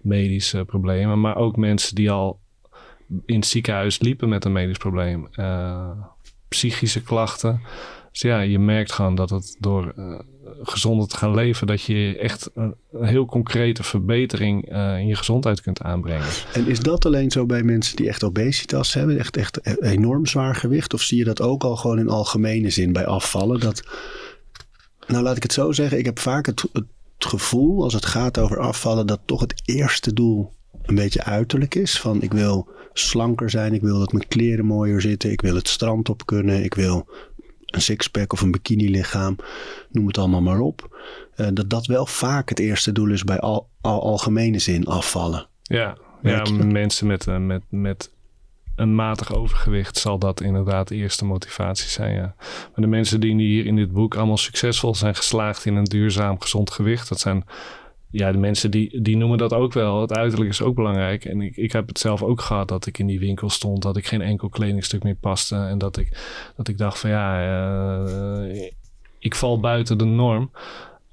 [0.00, 1.20] medische problemen.
[1.20, 2.40] Maar ook mensen die al
[3.26, 5.28] in het ziekenhuis liepen met een medisch probleem
[6.48, 7.60] psychische klachten.
[8.12, 10.18] Dus ja, je merkt gewoon dat het door uh,
[10.62, 15.60] gezonder te gaan leven, dat je echt een, heel concrete verbetering uh, in je gezondheid
[15.60, 16.26] kunt aanbrengen.
[16.52, 20.54] En is dat alleen zo bij mensen die echt obesitas hebben, echt, echt enorm zwaar
[20.54, 20.94] gewicht?
[20.94, 23.60] Of zie je dat ook al gewoon in algemene zin bij afvallen?
[23.60, 23.82] Dat
[25.06, 25.98] Nou, laat ik het zo zeggen.
[25.98, 26.64] Ik heb vaak het
[27.18, 32.00] gevoel, als het gaat over afvallen, dat toch het eerste doel een beetje uiterlijk is.
[32.00, 35.68] Van ik wil slanker zijn, ik wil dat mijn kleren mooier zitten, ik wil het
[35.68, 37.06] strand op kunnen, ik wil
[37.66, 39.36] een sixpack of een bikini lichaam,
[39.90, 40.96] noem het allemaal maar op.
[41.36, 45.46] Uh, dat dat wel vaak het eerste doel is bij al, al algemene zin afvallen.
[45.62, 48.10] Ja, ja mensen met, uh, met, met
[48.76, 52.14] een matig overgewicht zal dat inderdaad de eerste motivatie zijn.
[52.14, 52.34] Ja.
[52.38, 56.40] Maar de mensen die hier in dit boek allemaal succesvol zijn geslaagd in een duurzaam
[56.40, 57.44] gezond gewicht, dat zijn
[58.10, 60.00] ja, de mensen die, die noemen dat ook wel.
[60.00, 61.24] Het uiterlijk is ook belangrijk.
[61.24, 63.96] En ik, ik heb het zelf ook gehad dat ik in die winkel stond, dat
[63.96, 65.56] ik geen enkel kledingstuk meer paste.
[65.56, 66.18] En dat ik,
[66.56, 67.42] dat ik dacht van ja,
[68.46, 68.70] uh,
[69.18, 70.50] ik val buiten de norm.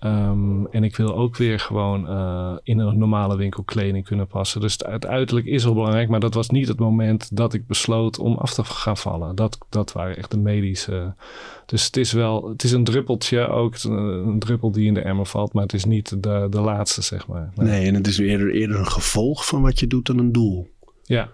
[0.05, 4.61] Um, en ik wil ook weer gewoon uh, in een normale winkel kleding kunnen passen.
[4.61, 8.19] Dus het uiterlijk is wel belangrijk, maar dat was niet het moment dat ik besloot
[8.19, 9.35] om af te gaan vallen.
[9.35, 11.13] Dat, dat waren echt de medische.
[11.65, 15.25] Dus het is wel, het is een druppeltje ook, een druppel die in de emmer
[15.25, 17.51] valt, maar het is niet de, de laatste, zeg maar.
[17.55, 20.31] Nee, nee en het is eerder, eerder een gevolg van wat je doet dan een
[20.31, 20.67] doel.
[21.03, 21.29] Ja,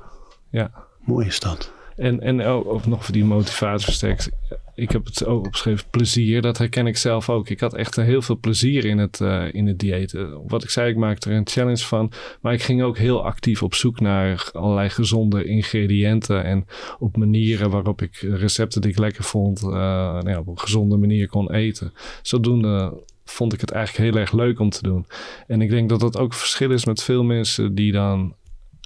[0.49, 0.71] ja.
[0.99, 1.73] Mooi is dat.
[2.01, 4.29] En, en ook nog voor die motivatieversterkers.
[4.75, 6.41] Ik heb het ook opgeschreven, plezier.
[6.41, 7.49] Dat herken ik zelf ook.
[7.49, 10.15] Ik had echt heel veel plezier in het, uh, in het dieet.
[10.47, 12.11] Wat ik zei, ik maakte er een challenge van.
[12.41, 16.43] Maar ik ging ook heel actief op zoek naar allerlei gezonde ingrediënten.
[16.43, 16.65] En
[16.99, 20.97] op manieren waarop ik recepten die ik lekker vond, uh, nou ja, op een gezonde
[20.97, 21.93] manier kon eten.
[22.21, 25.05] Zodoende vond ik het eigenlijk heel erg leuk om te doen.
[25.47, 28.35] En ik denk dat dat ook verschil is met veel mensen die dan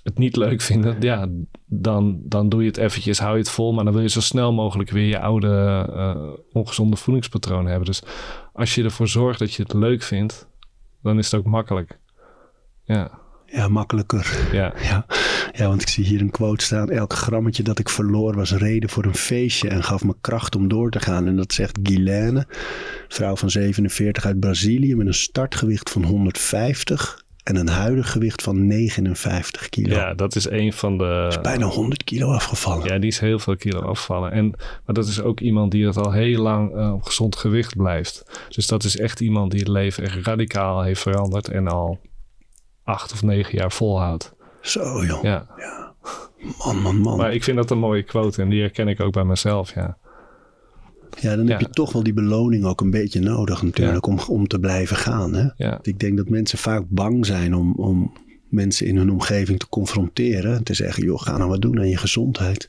[0.05, 1.27] het niet leuk vinden, ja,
[1.65, 4.21] dan, dan doe je het eventjes, hou je het vol, maar dan wil je zo
[4.21, 7.85] snel mogelijk weer je oude uh, ongezonde voedingspatroon hebben.
[7.85, 8.03] Dus
[8.53, 10.47] als je ervoor zorgt dat je het leuk vindt,
[11.01, 11.99] dan is het ook makkelijk.
[12.83, 13.11] Ja.
[13.45, 14.49] Ja, makkelijker.
[14.51, 14.73] Ja.
[14.89, 15.05] ja.
[15.51, 16.89] Ja, want ik zie hier een quote staan.
[16.89, 20.67] Elk grammetje dat ik verloor was reden voor een feestje en gaf me kracht om
[20.67, 21.27] door te gaan.
[21.27, 22.47] En dat zegt Guilaine,
[23.07, 28.67] vrouw van 47 uit Brazilië met een startgewicht van 150 en een huidig gewicht van
[28.67, 29.95] 59 kilo.
[29.95, 31.25] Ja, dat is een van de...
[31.29, 32.87] Is bijna 100 kilo afgevallen.
[32.87, 34.31] Ja, die is heel veel kilo afgevallen.
[34.31, 34.49] En,
[34.85, 38.25] maar dat is ook iemand die het al heel lang uh, op gezond gewicht blijft.
[38.49, 41.99] Dus dat is echt iemand die het leven echt radicaal heeft veranderd en al
[42.83, 44.33] acht of negen jaar volhoudt.
[44.61, 45.23] Zo joh.
[45.23, 45.47] Ja.
[45.57, 45.93] ja.
[46.65, 47.17] Man, man, man.
[47.17, 49.97] Maar ik vind dat een mooie quote en die herken ik ook bij mezelf, ja.
[51.21, 54.47] Ja, dan heb je toch wel die beloning ook een beetje nodig natuurlijk om, om
[54.47, 55.33] te blijven gaan.
[55.33, 55.47] Hè?
[55.57, 55.79] Ja.
[55.81, 58.13] Ik denk dat mensen vaak bang zijn om, om
[58.49, 60.63] mensen in hun omgeving te confronteren.
[60.63, 62.67] Te zeggen, joh, ga nou wat doen aan je gezondheid.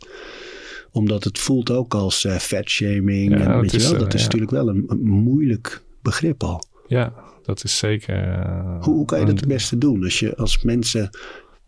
[0.92, 3.38] Omdat het voelt ook als uh, fatshaming.
[3.38, 6.62] Ja, en, weet je wel, dat is natuurlijk wel een, een, moeilijk begrip al.
[6.86, 8.28] Ja, dat is zeker.
[8.28, 10.04] Uh, hoe, hoe, kan je dat het beste doen?
[10.04, 11.10] Als, je, als mensen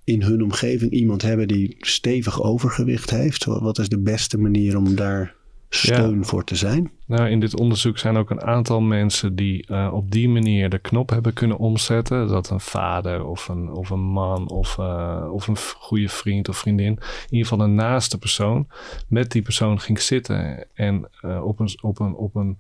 [0.05, 3.45] in hun omgeving iemand hebben die stevig overgewicht heeft.
[3.45, 5.35] Wat is de beste manier om daar
[5.69, 6.91] steun voor te zijn?
[7.07, 10.79] Nou, in dit onderzoek zijn ook een aantal mensen die uh, op die manier de
[10.79, 12.29] knop hebben kunnen omzetten.
[12.29, 16.57] Dat een vader of een, of een man of, uh, of een goede vriend of
[16.57, 17.01] vriendin, in
[17.31, 18.67] ieder geval een naaste persoon,
[19.09, 22.57] met die persoon ging zitten en uh, op, een, op, een, op, een,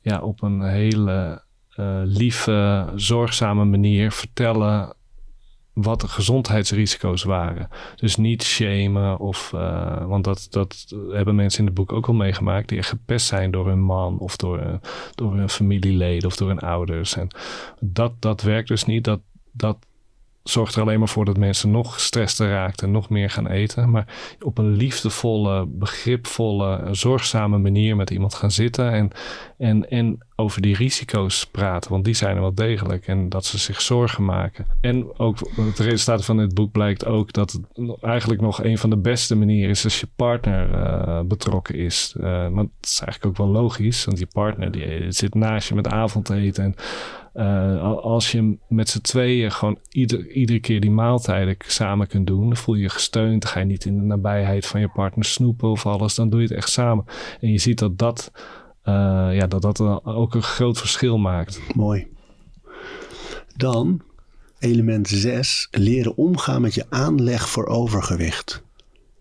[0.00, 1.42] ja, op een hele
[2.04, 4.94] lieve, zorgzame manier vertellen
[5.72, 7.68] wat de gezondheidsrisico's waren.
[7.96, 9.52] Dus niet shamen of...
[9.54, 12.68] Uh, want dat, dat hebben mensen in het boek ook al meegemaakt...
[12.68, 14.74] die gepest zijn door hun man of door, uh,
[15.14, 17.16] door hun familieleden of door hun ouders.
[17.16, 17.28] En
[17.80, 19.04] dat, dat werkt dus niet.
[19.04, 19.20] Dat,
[19.52, 19.76] dat
[20.50, 23.90] zorgt er alleen maar voor dat mensen nog gestrester raakten en nog meer gaan eten.
[23.90, 29.10] Maar op een liefdevolle, begripvolle, zorgzame manier met iemand gaan zitten en,
[29.58, 33.06] en, en over die risico's praten, want die zijn er wel degelijk.
[33.06, 34.66] En dat ze zich zorgen maken.
[34.80, 38.90] En ook het resultaat van dit boek blijkt ook dat het eigenlijk nog een van
[38.90, 42.14] de beste manieren is als je partner uh, betrokken is.
[42.16, 45.74] Uh, maar het is eigenlijk ook wel logisch, want je partner die zit naast je
[45.74, 46.64] met avondeten.
[46.64, 46.74] En
[47.34, 52.48] uh, als je met z'n tweeën gewoon ieder, iedere keer die maaltijden samen kunt doen,
[52.48, 53.42] dan voel je je gesteund.
[53.42, 56.14] Dan ga je niet in de nabijheid van je partner snoepen of alles.
[56.14, 57.04] Dan doe je het echt samen.
[57.40, 58.30] En je ziet dat dat
[58.84, 58.94] uh,
[59.32, 61.60] ja, dat dat ook een groot verschil maakt.
[61.74, 62.06] Mooi.
[63.56, 64.02] Dan
[64.58, 68.62] element 6, leren omgaan met je aanleg voor overgewicht.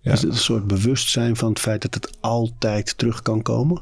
[0.02, 0.12] Ja.
[0.12, 3.82] Is het een soort bewustzijn van het feit dat het altijd terug kan komen?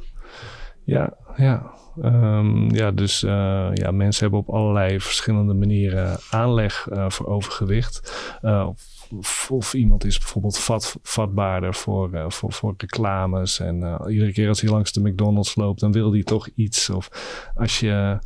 [0.84, 1.72] Ja, ja.
[2.04, 8.30] Um, ja, dus uh, ja, mensen hebben op allerlei verschillende manieren aanleg uh, voor overgewicht.
[8.42, 8.70] Uh,
[9.18, 13.60] of, of, iemand is bijvoorbeeld vat, vatbaarder voor, voor, voor reclames.
[13.60, 16.90] En iedere keer als hij langs de McDonald's loopt, dan wil hij toch iets.
[16.90, 17.10] Of
[17.56, 18.20] als je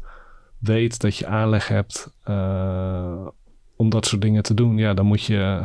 [0.59, 2.13] weet dat je aanleg hebt
[3.75, 5.63] om dat soort dingen te doen, ja, dan moet je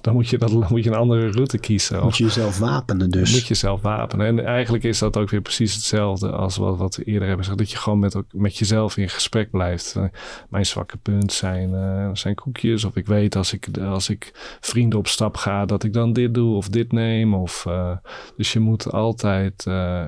[0.00, 2.02] dan moet je, dat, dan moet je een andere route kiezen.
[2.02, 3.32] Moet je jezelf wapenen dus.
[3.32, 4.26] Moet je zelf wapenen.
[4.26, 7.58] En eigenlijk is dat ook weer precies hetzelfde als wat, wat we eerder hebben gezegd.
[7.58, 9.94] Dat je gewoon met, met jezelf in gesprek blijft.
[9.96, 10.04] Uh,
[10.48, 12.84] mijn zwakke punt zijn, uh, zijn koekjes.
[12.84, 16.34] Of ik weet als ik, als ik vrienden op stap ga dat ik dan dit
[16.34, 17.34] doe of dit neem.
[17.34, 17.96] Of, uh,
[18.36, 19.66] dus je moet altijd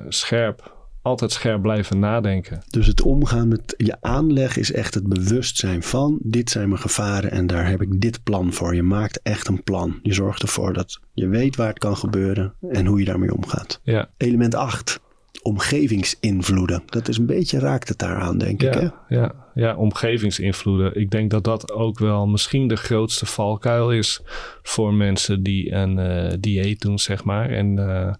[0.09, 2.63] scherp altijd scherp blijven nadenken.
[2.69, 7.31] Dus het omgaan met je aanleg is echt het bewustzijn van dit zijn mijn gevaren
[7.31, 8.75] en daar heb ik dit plan voor.
[8.75, 9.99] Je maakt echt een plan.
[10.03, 13.79] Je zorgt ervoor dat je weet waar het kan gebeuren en hoe je daarmee omgaat.
[13.83, 14.09] Ja.
[14.17, 14.99] Element 8.
[15.41, 16.83] Omgevingsinvloeden.
[16.85, 18.73] Dat is een beetje raakt het daaraan, denk ja, ik.
[18.73, 19.15] Hè?
[19.15, 20.95] Ja, ja, omgevingsinvloeden.
[20.95, 24.21] Ik denk dat dat ook wel misschien de grootste valkuil is
[24.61, 27.49] voor mensen die een uh, dieet doen, zeg maar.
[27.49, 28.13] En uh,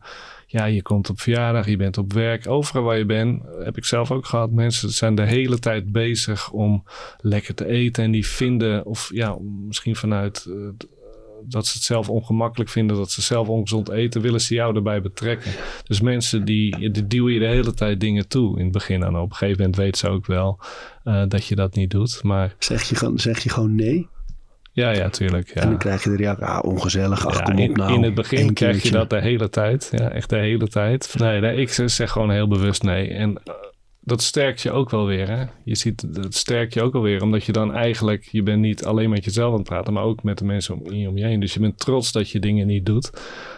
[0.51, 3.85] ja, je komt op verjaardag, je bent op werk, overal waar je bent, heb ik
[3.85, 4.51] zelf ook gehad.
[4.51, 6.83] Mensen zijn de hele tijd bezig om
[7.17, 10.69] lekker te eten en die vinden, of ja, misschien vanuit uh,
[11.43, 15.01] dat ze het zelf ongemakkelijk vinden, dat ze zelf ongezond eten, willen ze jou erbij
[15.01, 15.51] betrekken.
[15.83, 19.03] Dus mensen die, die duwen je de hele tijd dingen toe in het begin.
[19.03, 20.59] En op een gegeven moment weten ze ook wel
[21.05, 22.23] uh, dat je dat niet doet.
[22.23, 22.55] Maar...
[22.59, 24.07] Zeg, je gewoon, zeg je gewoon nee?
[24.79, 25.51] Ja, ja, tuurlijk.
[25.53, 25.61] Ja.
[25.61, 27.93] En dan krijg je de reactie, ah, ongezellig, ach, ja, kom in, op nou.
[27.93, 29.89] in het begin krijg je dat de hele tijd.
[29.91, 31.15] Ja, echt de hele tijd.
[31.17, 33.09] Nee, nee ik zeg gewoon heel bewust nee.
[33.09, 33.53] En uh,
[33.99, 35.27] dat sterkt je ook wel weer.
[35.27, 35.43] Hè?
[35.63, 37.21] Je ziet, dat sterkt je ook wel weer.
[37.21, 40.23] Omdat je dan eigenlijk, je bent niet alleen met jezelf aan het praten, maar ook
[40.23, 41.39] met de mensen om, om je heen.
[41.39, 43.09] Dus je bent trots dat je dingen niet doet.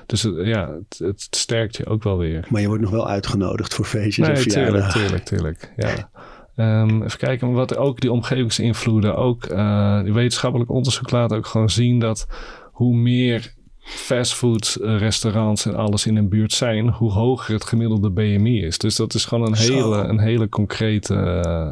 [0.06, 2.46] Dus uh, ja, het, het, sterkt je ook wel weer.
[2.50, 5.02] Maar je wordt nog wel uitgenodigd voor feestjes nee, en verjaardagen.
[5.02, 5.98] tuurlijk, tuurlijk, tuurlijk.
[5.98, 6.10] Ja.
[6.56, 11.70] Um, even kijken, wat ook die omgevingsinvloeden, ook uh, die wetenschappelijk onderzoek laat ook gewoon
[11.70, 12.28] zien dat
[12.72, 18.64] hoe meer fastfood restaurants en alles in een buurt zijn, hoe hoger het gemiddelde BMI
[18.66, 18.78] is.
[18.78, 19.74] Dus dat is gewoon een Zo.
[19.74, 21.14] hele, een hele concrete.
[21.14, 21.22] Uh,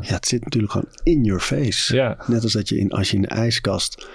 [0.10, 1.96] Ja, het zit natuurlijk gewoon in your face.
[1.96, 2.18] Ja.
[2.28, 4.08] Net als dat je in, als je in de ijskast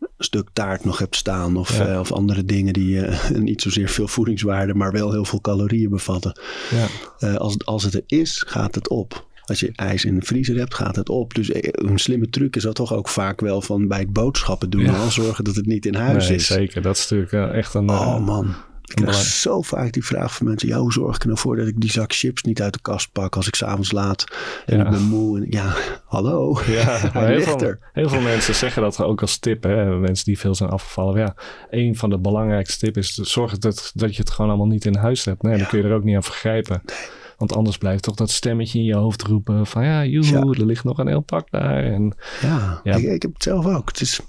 [0.00, 1.86] een stuk taart nog hebt staan of, Ja.
[1.86, 5.90] eh, of andere dingen die eh, niet zozeer veel voedingswaarde, maar wel heel veel calorieën
[5.90, 6.40] bevatten.
[6.70, 6.86] ja.
[7.18, 9.26] Eh, als, als het er is, gaat het op.
[9.52, 11.34] Als je ijs in de vriezer hebt, gaat het op.
[11.34, 14.70] Dus eh, een slimme truc is dat toch ook vaak wel van bij het boodschappen
[14.70, 14.82] doen.
[14.84, 14.92] Ja.
[15.02, 16.46] Al zorgen dat het niet in huis Nee, is.
[16.46, 16.82] zeker.
[16.82, 17.90] Dat is natuurlijk uh, echt een.
[17.90, 18.54] Oh uh, man.
[18.84, 20.68] Ik krijg zo vaak die vraag van mensen.
[20.68, 22.78] Ja, hoe zorg ik er nou voor dat ik die zak chips niet uit de
[22.82, 24.24] kast pak als ik s'avonds laat
[24.66, 24.84] en Ja.
[24.84, 25.38] ik ben moe.
[25.38, 26.58] En, ja, hallo.
[26.66, 29.62] Ja, maar heel veel, heel veel mensen zeggen dat ook als tip.
[29.62, 29.84] Hè?
[29.98, 31.18] Mensen die veel zijn afgevallen.
[31.20, 31.34] Ja,
[31.70, 34.84] een van de belangrijkste tips is te zorgen dat, dat je het gewoon allemaal niet
[34.84, 35.42] in huis hebt.
[35.42, 35.58] Nee, Ja.
[35.58, 36.82] Dan kun je er ook niet aan vergrijpen.
[37.42, 40.84] Want anders blijft toch dat stemmetje in je hoofd roepen van ja, joehoe, er ligt
[40.84, 41.84] nog een heel pak daar.
[41.84, 42.96] En Ja, Ja.
[42.96, 43.88] Ik, ik heb het zelf ook.
[43.88, 44.20] Het is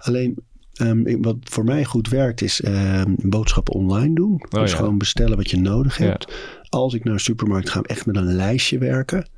[0.00, 0.38] alleen
[0.72, 4.36] ehm, wat voor mij goed werkt is ehm, boodschappen online doen.
[4.48, 4.76] dus Oh ja.
[4.76, 6.32] gewoon bestellen wat je nodig hebt.
[6.68, 9.28] Als ik naar de supermarkt ga, echt met een lijstje werken.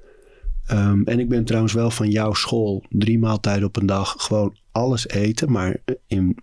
[0.67, 4.57] Ehm, en ik ben trouwens wel van jouw school drie maaltijden op een dag gewoon
[4.73, 6.37] alles eten, maar in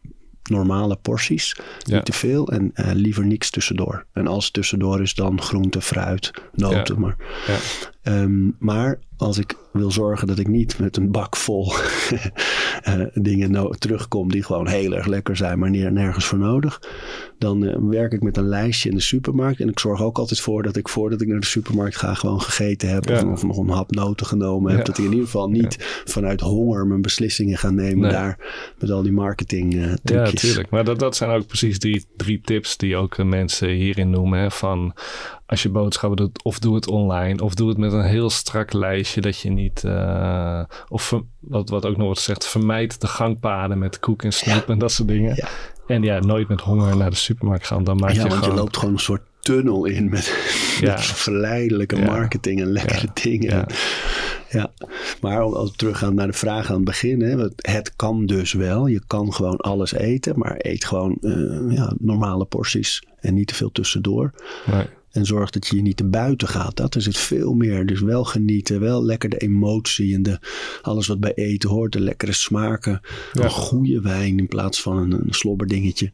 [0.43, 1.55] normale porties.
[1.79, 1.95] Ja.
[1.95, 4.05] Niet te veel en eh, liever niks tussendoor.
[4.13, 6.99] En als het tussendoor is, dan groente, fruit, noten.
[6.99, 7.15] Maar,
[8.03, 8.11] Ja.
[8.11, 11.73] Ehm, maar als ik wil zorgen dat ik niet met een bak vol
[12.81, 16.81] eh, dingen no- terugkom die gewoon heel erg lekker zijn, maar neer- nergens voor nodig,
[17.37, 19.59] dan eh, werk ik met een lijstje in de supermarkt.
[19.59, 22.41] En ik zorg ook altijd voor dat ik voordat ik naar de supermarkt ga gewoon
[22.41, 23.15] gegeten heb Ja.
[23.15, 24.79] of, of nog een hap noten genomen heb.
[24.79, 24.85] Ja.
[24.85, 28.11] Dat ik in ieder geval niet vanuit honger mijn beslissingen ga nemen Nee.
[28.11, 28.37] daar
[28.79, 30.41] met al die marketing Ja, trucjes.
[30.41, 30.69] tuurlijk.
[30.69, 34.39] Maar dat, dat zijn ook precies die drie tips die ook mensen hierin noemen.
[34.39, 34.51] Hè?
[34.51, 34.93] Van
[35.51, 38.73] als je boodschappen doet, of doe het online, of doe het met een heel strak
[38.73, 43.79] lijstje dat je niet, eh, of wat, wat ook nog wordt gezegd, vermijd de gangpaden
[43.79, 45.35] met koek en snoep en dat soort dingen.
[45.35, 45.47] Ja.
[45.87, 47.83] En ja, nooit met honger naar de supermarkt gaan.
[47.83, 48.49] Dan maak Ja, je want gewoon...
[48.49, 50.35] je loopt gewoon een soort tunnel in met,
[50.81, 53.49] met verleidelijke marketing en lekkere dingen.
[53.49, 53.67] Ja.
[54.49, 54.71] Ja.
[55.21, 57.21] maar als we teruggaan naar de vraag aan het begin.
[57.21, 58.87] Hè, het kan dus wel.
[58.87, 60.39] Je kan gewoon alles eten.
[60.39, 64.31] Maar eet gewoon eh, ja, normale porties en niet te veel tussendoor.
[64.71, 64.85] Nee.
[65.11, 66.75] En zorg dat je je niet te buiten gaat.
[66.77, 67.85] Dat is het veel meer.
[67.85, 68.79] Dus wel genieten.
[68.79, 70.39] Wel lekker de emotie en de,
[70.81, 71.91] alles wat bij eten hoort.
[71.93, 73.01] De lekkere smaken.
[73.33, 73.43] Ja.
[73.43, 76.11] Een goede wijn in plaats van een, een slobberdingetje.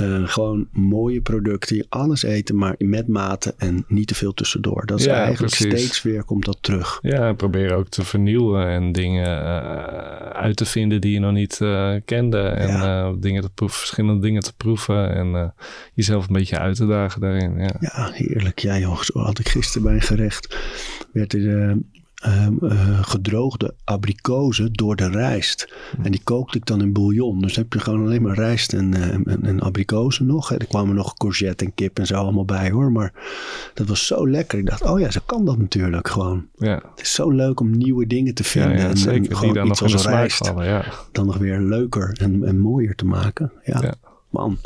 [0.00, 1.86] Eh, gewoon mooie producten.
[1.88, 4.86] Alles eten, maar met mate en niet te veel tussendoor.
[4.86, 5.78] Dat is Ja, eigenlijk precies.
[5.80, 6.98] steeds weer komt dat terug.
[7.02, 11.60] Ja, probeer ook te vernieuwen en dingen eh, uit te vinden die je nog niet
[11.60, 12.38] eh, kende.
[12.40, 13.12] En Ja.
[13.18, 15.54] dingen te proeven, verschillende dingen te proeven en
[15.94, 17.58] jezelf een beetje uit te dagen daarin.
[17.58, 17.76] Ja.
[18.28, 18.58] Ja, heerlijk.
[18.58, 20.56] Ja joh, zo had ik gisteren bij een gerecht.
[21.12, 21.76] Werd er
[22.18, 25.74] eh, gedroogde abrikozen door de rijst.
[26.02, 27.40] En die kookte ik dan in bouillon.
[27.40, 30.52] Dus dan heb je gewoon alleen maar rijst en, eh, en, en abrikozen nog.
[30.52, 32.92] Er kwamen nog courgette en kip en zo allemaal bij hoor.
[32.92, 33.12] Maar
[33.74, 34.58] dat was zo lekker.
[34.58, 36.46] Ik dacht, oh ja, zo kan dat natuurlijk gewoon.
[36.56, 38.76] Ja, Het is zo leuk om nieuwe dingen te vinden.
[38.76, 39.20] ja en, en zeker.
[39.20, 40.66] Die gewoon iets als rijst vallen.
[40.66, 40.84] Ja.
[41.12, 43.52] dan nog weer leuker en, en mooier te maken.
[43.64, 43.94] Ja.
[44.30, 44.58] Man.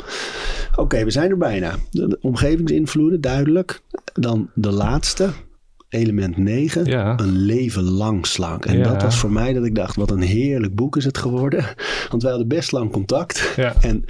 [0.75, 1.75] Oké, we zijn er bijna.
[1.91, 3.81] De, de omgevingsinvloeden, duidelijk.
[4.13, 5.29] Dan de laatste,
[5.89, 6.85] element 9.
[6.85, 7.19] Ja.
[7.19, 8.65] Een leven lang slank.
[8.65, 8.83] En Ja.
[8.83, 11.65] dat was voor mij dat ik dacht, wat een heerlijk boek is het geworden.
[12.09, 13.53] Want wij hadden best lang contact.
[13.55, 13.73] Ja.
[13.81, 14.05] En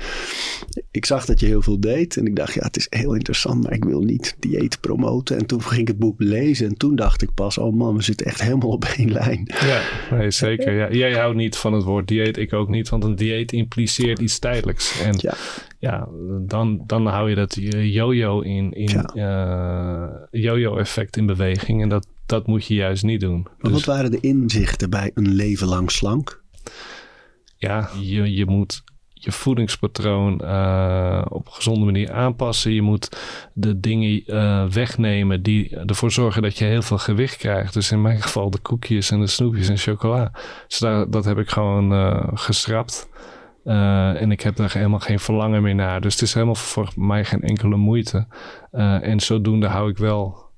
[0.92, 2.18] ik zag dat je heel veel deed.
[2.18, 5.38] En ik dacht, ja, het is heel interessant, maar ik wil niet dieet promoten.
[5.38, 6.68] En toen ging ik het boek lezen.
[6.68, 9.52] En toen dacht ik pas, oh man, we zitten echt helemaal op één lijn.
[9.62, 9.82] Ja,
[10.12, 10.74] nee, zeker.
[10.74, 10.92] Ja.
[10.92, 12.90] Jij houdt niet van het woord dieet, ik ook niet.
[12.90, 15.02] Want een dieet impliceert iets tijdelijks.
[15.02, 15.34] En Ja.
[15.80, 16.08] ja,
[16.42, 17.58] dan, dan hou je dat
[17.94, 21.82] yo-yo in, in eh, yo-yo effect in beweging.
[21.82, 23.42] En dat, dat moet je juist niet doen.
[23.42, 26.42] Maar Dus wat waren de inzichten bij een leven lang slank?
[27.64, 28.84] ja, je, je moet
[29.24, 32.74] je voedingspatroon eh, op een gezonde manier aanpassen.
[32.74, 33.18] Je moet
[33.54, 37.74] de dingen eh, wegnemen die ervoor zorgen dat je heel veel gewicht krijgt.
[37.74, 40.32] Dus in mijn geval de koekjes en de snoepjes en chocola.
[40.68, 43.12] Dus dat heb ik gewoon eh, geschrapt.
[43.64, 46.02] En ik heb daar helemaal geen verlangen meer naar.
[46.02, 48.28] Dus het is helemaal voor mij geen enkele moeite.
[49.02, 50.50] En zodoende hou ik wel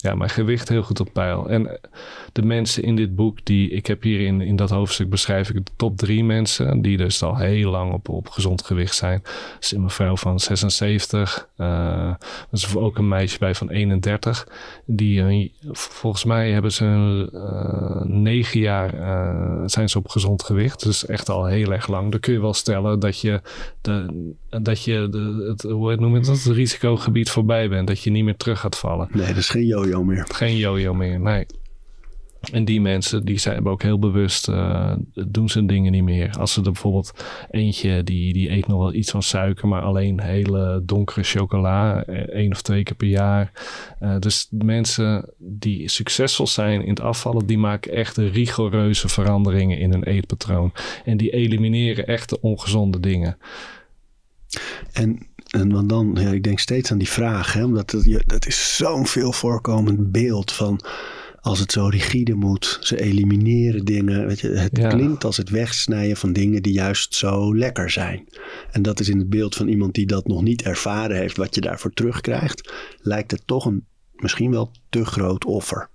[0.00, 1.48] ja, mijn gewicht heel goed op peil.
[1.48, 1.90] En eh,
[2.32, 5.54] de mensen in dit boek, die ik heb hier in, in dat hoofdstuk beschrijf ik
[5.54, 9.22] de top drie mensen, die dus al heel lang op, op gezond gewicht zijn.
[9.60, 11.66] Is een mevrouw van 76, eh
[12.50, 14.48] er is ook een meisje bij van 31.
[14.84, 16.84] Die, eh, volgens mij hebben ze
[17.32, 20.82] eh, negen jaar eh, zijn ze op gezond gewicht.
[20.82, 22.10] Dus echt al heel erg lang.
[22.10, 23.40] Dan kun je wel stellen dat je,
[23.80, 24.32] de,
[24.62, 27.86] dat je de, het, hoe noem je dat, het risicogebied voorbij bent.
[27.88, 29.08] Dat je niet meer terug gaat vallen.
[29.12, 30.26] Nee, dat is geen yo-yo meer.
[30.28, 31.46] Geen yo-yo meer, nee.
[32.52, 34.92] En die mensen, die zijn ook heel bewust, eh,
[35.28, 36.30] doen ze dingen niet meer.
[36.38, 40.20] Als ze er bijvoorbeeld eentje, die, die eet nog wel iets van suiker, maar alleen
[40.20, 43.52] hele donkere chocola, eh, één of twee keer per jaar.
[43.98, 49.92] Eh, dus mensen die succesvol zijn in het afvallen, die maken echt rigoureuze veranderingen in
[49.92, 50.72] hun eetpatroon.
[51.04, 53.38] En die elimineren echt de ongezonde dingen.
[54.92, 58.22] En, en want dan, ja, ik denk steeds aan die vraag, hè, omdat het, je,
[58.26, 60.80] dat is zo'n veel voorkomend beeld van
[61.40, 64.26] als het zo rigide moet, ze elimineren dingen.
[64.26, 64.88] Weet je, het Ja.
[64.88, 68.24] klinkt als het wegsnijden van dingen die juist zo lekker zijn.
[68.70, 71.54] En dat is in het beeld van iemand die dat nog niet ervaren heeft, wat
[71.54, 73.84] je daarvoor terugkrijgt, lijkt het toch een
[74.16, 75.88] misschien wel te groot offer.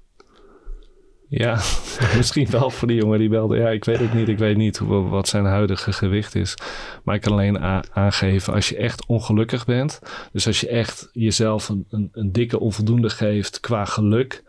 [1.37, 1.53] Ja,
[2.17, 3.57] misschien wel voor die jongen die belde.
[3.57, 4.27] Ja, ik weet het niet.
[4.27, 6.55] Ik weet niet hoe, wat zijn huidige gewicht is.
[7.03, 7.59] Maar ik kan alleen
[7.93, 9.99] aangeven als je echt ongelukkig bent.
[10.31, 14.43] Dus als je echt jezelf een, een, een dikke onvoldoende geeft qua geluk.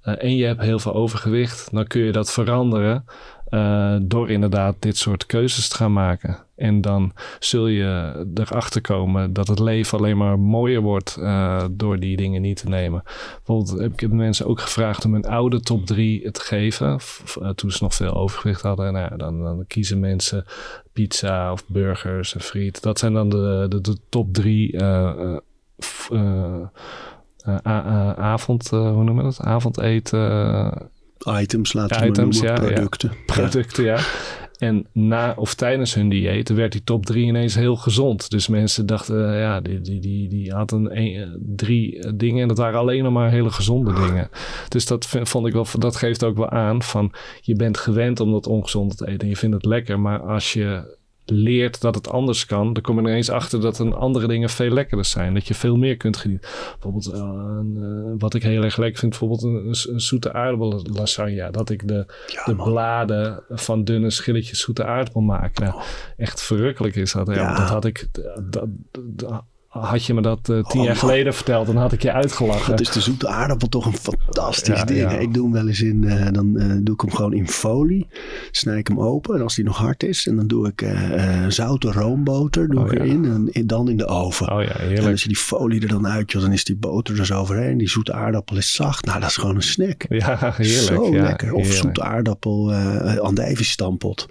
[0.00, 1.68] eh, en je hebt heel veel overgewicht.
[1.72, 3.04] Dan kun je dat veranderen.
[3.46, 6.44] Eh, door inderdaad dit soort keuzes te gaan maken.
[6.56, 11.98] En dan zul je erachter komen dat het leven alleen maar mooier wordt eh, door
[11.98, 13.02] die dingen niet te nemen.
[13.44, 16.98] Bijvoorbeeld heb ik mensen ook gevraagd om een oude top 3 te geven.
[17.40, 18.92] eh, toen ze nog veel overgewicht hadden.
[18.92, 20.44] Nou, dan, dan kiezen mensen
[20.92, 22.82] pizza of burgers en friet.
[22.82, 24.82] Dat zijn dan de, de, top 3
[28.16, 29.40] avond, hoe noemen we dat?
[29.40, 33.10] Avondeten Items, laten we items, noemen, ja, producten.
[33.12, 33.34] Ja.
[33.34, 33.98] producten, ja.
[34.58, 38.30] En na of tijdens hun dieet werd die top 3 ineens heel gezond.
[38.30, 42.42] Dus mensen dachten, eh, ja, die, die, die, die hadden een, eh, drie eh, dingen
[42.42, 44.30] en dat waren alleen nog maar hele gezonde dingen.
[44.68, 48.32] Dus dat vond ik wel, dat geeft ook wel aan van je bent gewend om
[48.32, 50.00] dat ongezonde te eten en je vindt het lekker.
[50.00, 53.94] Maar als je leert dat het anders kan, dan kom je ineens achter dat een
[53.94, 55.34] andere dingen veel lekkerder zijn.
[55.34, 56.50] Dat je veel meer kunt genieten.
[56.72, 60.82] Bijvoorbeeld, eh, een, eh, wat ik heel erg lekker vind, bijvoorbeeld een, een, zoete aardappel
[60.92, 61.50] lasagne.
[61.50, 65.58] Dat ik de, Ja, de bladen van dunne schilletjes zoete aardappel maak.
[65.58, 65.80] Nou,
[66.16, 67.26] echt verrukkelijk is dat.
[67.26, 67.56] Ja, Ja.
[67.56, 68.08] Dat had ik,
[68.50, 69.44] dat, dat-
[69.80, 70.96] had je me dat eh, tien Oh, jaar man.
[70.96, 72.70] geleden verteld, dan had ik je uitgelachen.
[72.70, 74.98] Dat is de zoete aardappel toch een fantastisch Ja, ding.
[75.00, 75.10] ja.
[75.10, 78.06] Ik doe hem wel eens in, eh, dan eh, doe ik hem gewoon in folie.
[78.50, 80.26] Snij ik hem open en als die nog hard is.
[80.26, 80.84] En dan doe ik
[81.48, 83.04] zoute roomboter doe Oh, ik ja.
[83.04, 84.52] erin en, en dan in de oven.
[84.52, 85.10] Oh ja, En heerlijk.
[85.10, 87.78] als je die folie er dan uitjolt, dan is die boter er zo overheen.
[87.78, 89.04] Die zoete aardappel is zacht.
[89.04, 90.04] Nou, dat is gewoon een snack.
[90.08, 90.66] Ja, heerlijk.
[90.66, 91.52] Zo lekker.
[91.52, 91.82] Of heerlijk.
[91.82, 94.26] zoete aardappel, eh andijvie stampot.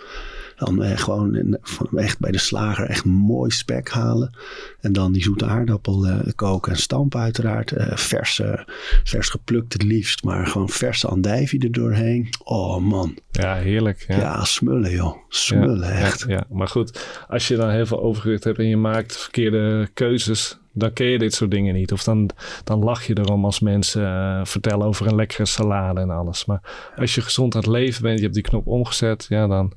[0.56, 1.58] Dan eh, gewoon in-
[1.96, 4.36] echt bij de slager echt mooi spek halen.
[4.82, 7.72] En dan die zoete aardappel eh, koken en stampen uiteraard.
[7.72, 8.60] Eh vers, eh,
[9.04, 12.30] vers geplukt het liefst, maar gewoon verse andijvie er doorheen.
[12.44, 14.06] Oh man, Ja, heerlijk.
[14.08, 14.44] ja, Ja.
[14.44, 15.16] smullen joh.
[15.30, 16.20] Smullen ja, echt.
[16.28, 19.90] Ja, ja, maar goed, als je dan heel veel overgewicht hebt en je maakt verkeerde
[19.94, 21.92] keuzes, dan ken je dit soort dingen niet.
[21.92, 22.30] Of dan,
[22.64, 26.46] dan lach je erom als mensen eh, vertellen over een lekkere salade en alles.
[26.46, 29.74] Maar als je gezond aan het leven bent, je hebt die knop omgezet, ja, dan,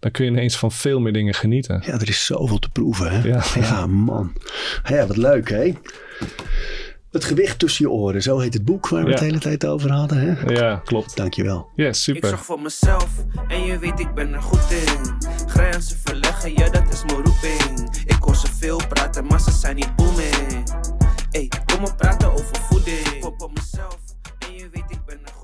[0.00, 1.82] dan kun je ineens van veel meer dingen genieten.
[1.86, 3.28] Ja, er is zoveel te proeven hè.
[3.28, 3.42] Ja.
[3.54, 4.32] ja man.
[4.84, 5.72] Ja, wat leuk hè.
[7.14, 9.10] Het gewicht tussen je oren, zo heet het boek waar we Ja.
[9.10, 10.52] het de hele tijd over hadden hè.
[10.54, 11.16] Ja, klopt.
[11.16, 11.68] Dankjewel.
[11.76, 12.28] Ja, Ik super.
[12.28, 13.08] zorg voor mezelf
[13.48, 15.14] en je weet ik ben er goed in.
[15.48, 17.88] Grenzen verleggen, ja dat is mijn roeping.
[18.04, 18.42] Ik kost
[19.28, 20.72] maar ze zijn niet booming.
[21.30, 23.18] Ey, kom maar praten over voeding.
[23.20, 23.98] Pop op mezelf,
[24.38, 25.42] en je weet ik ben er goed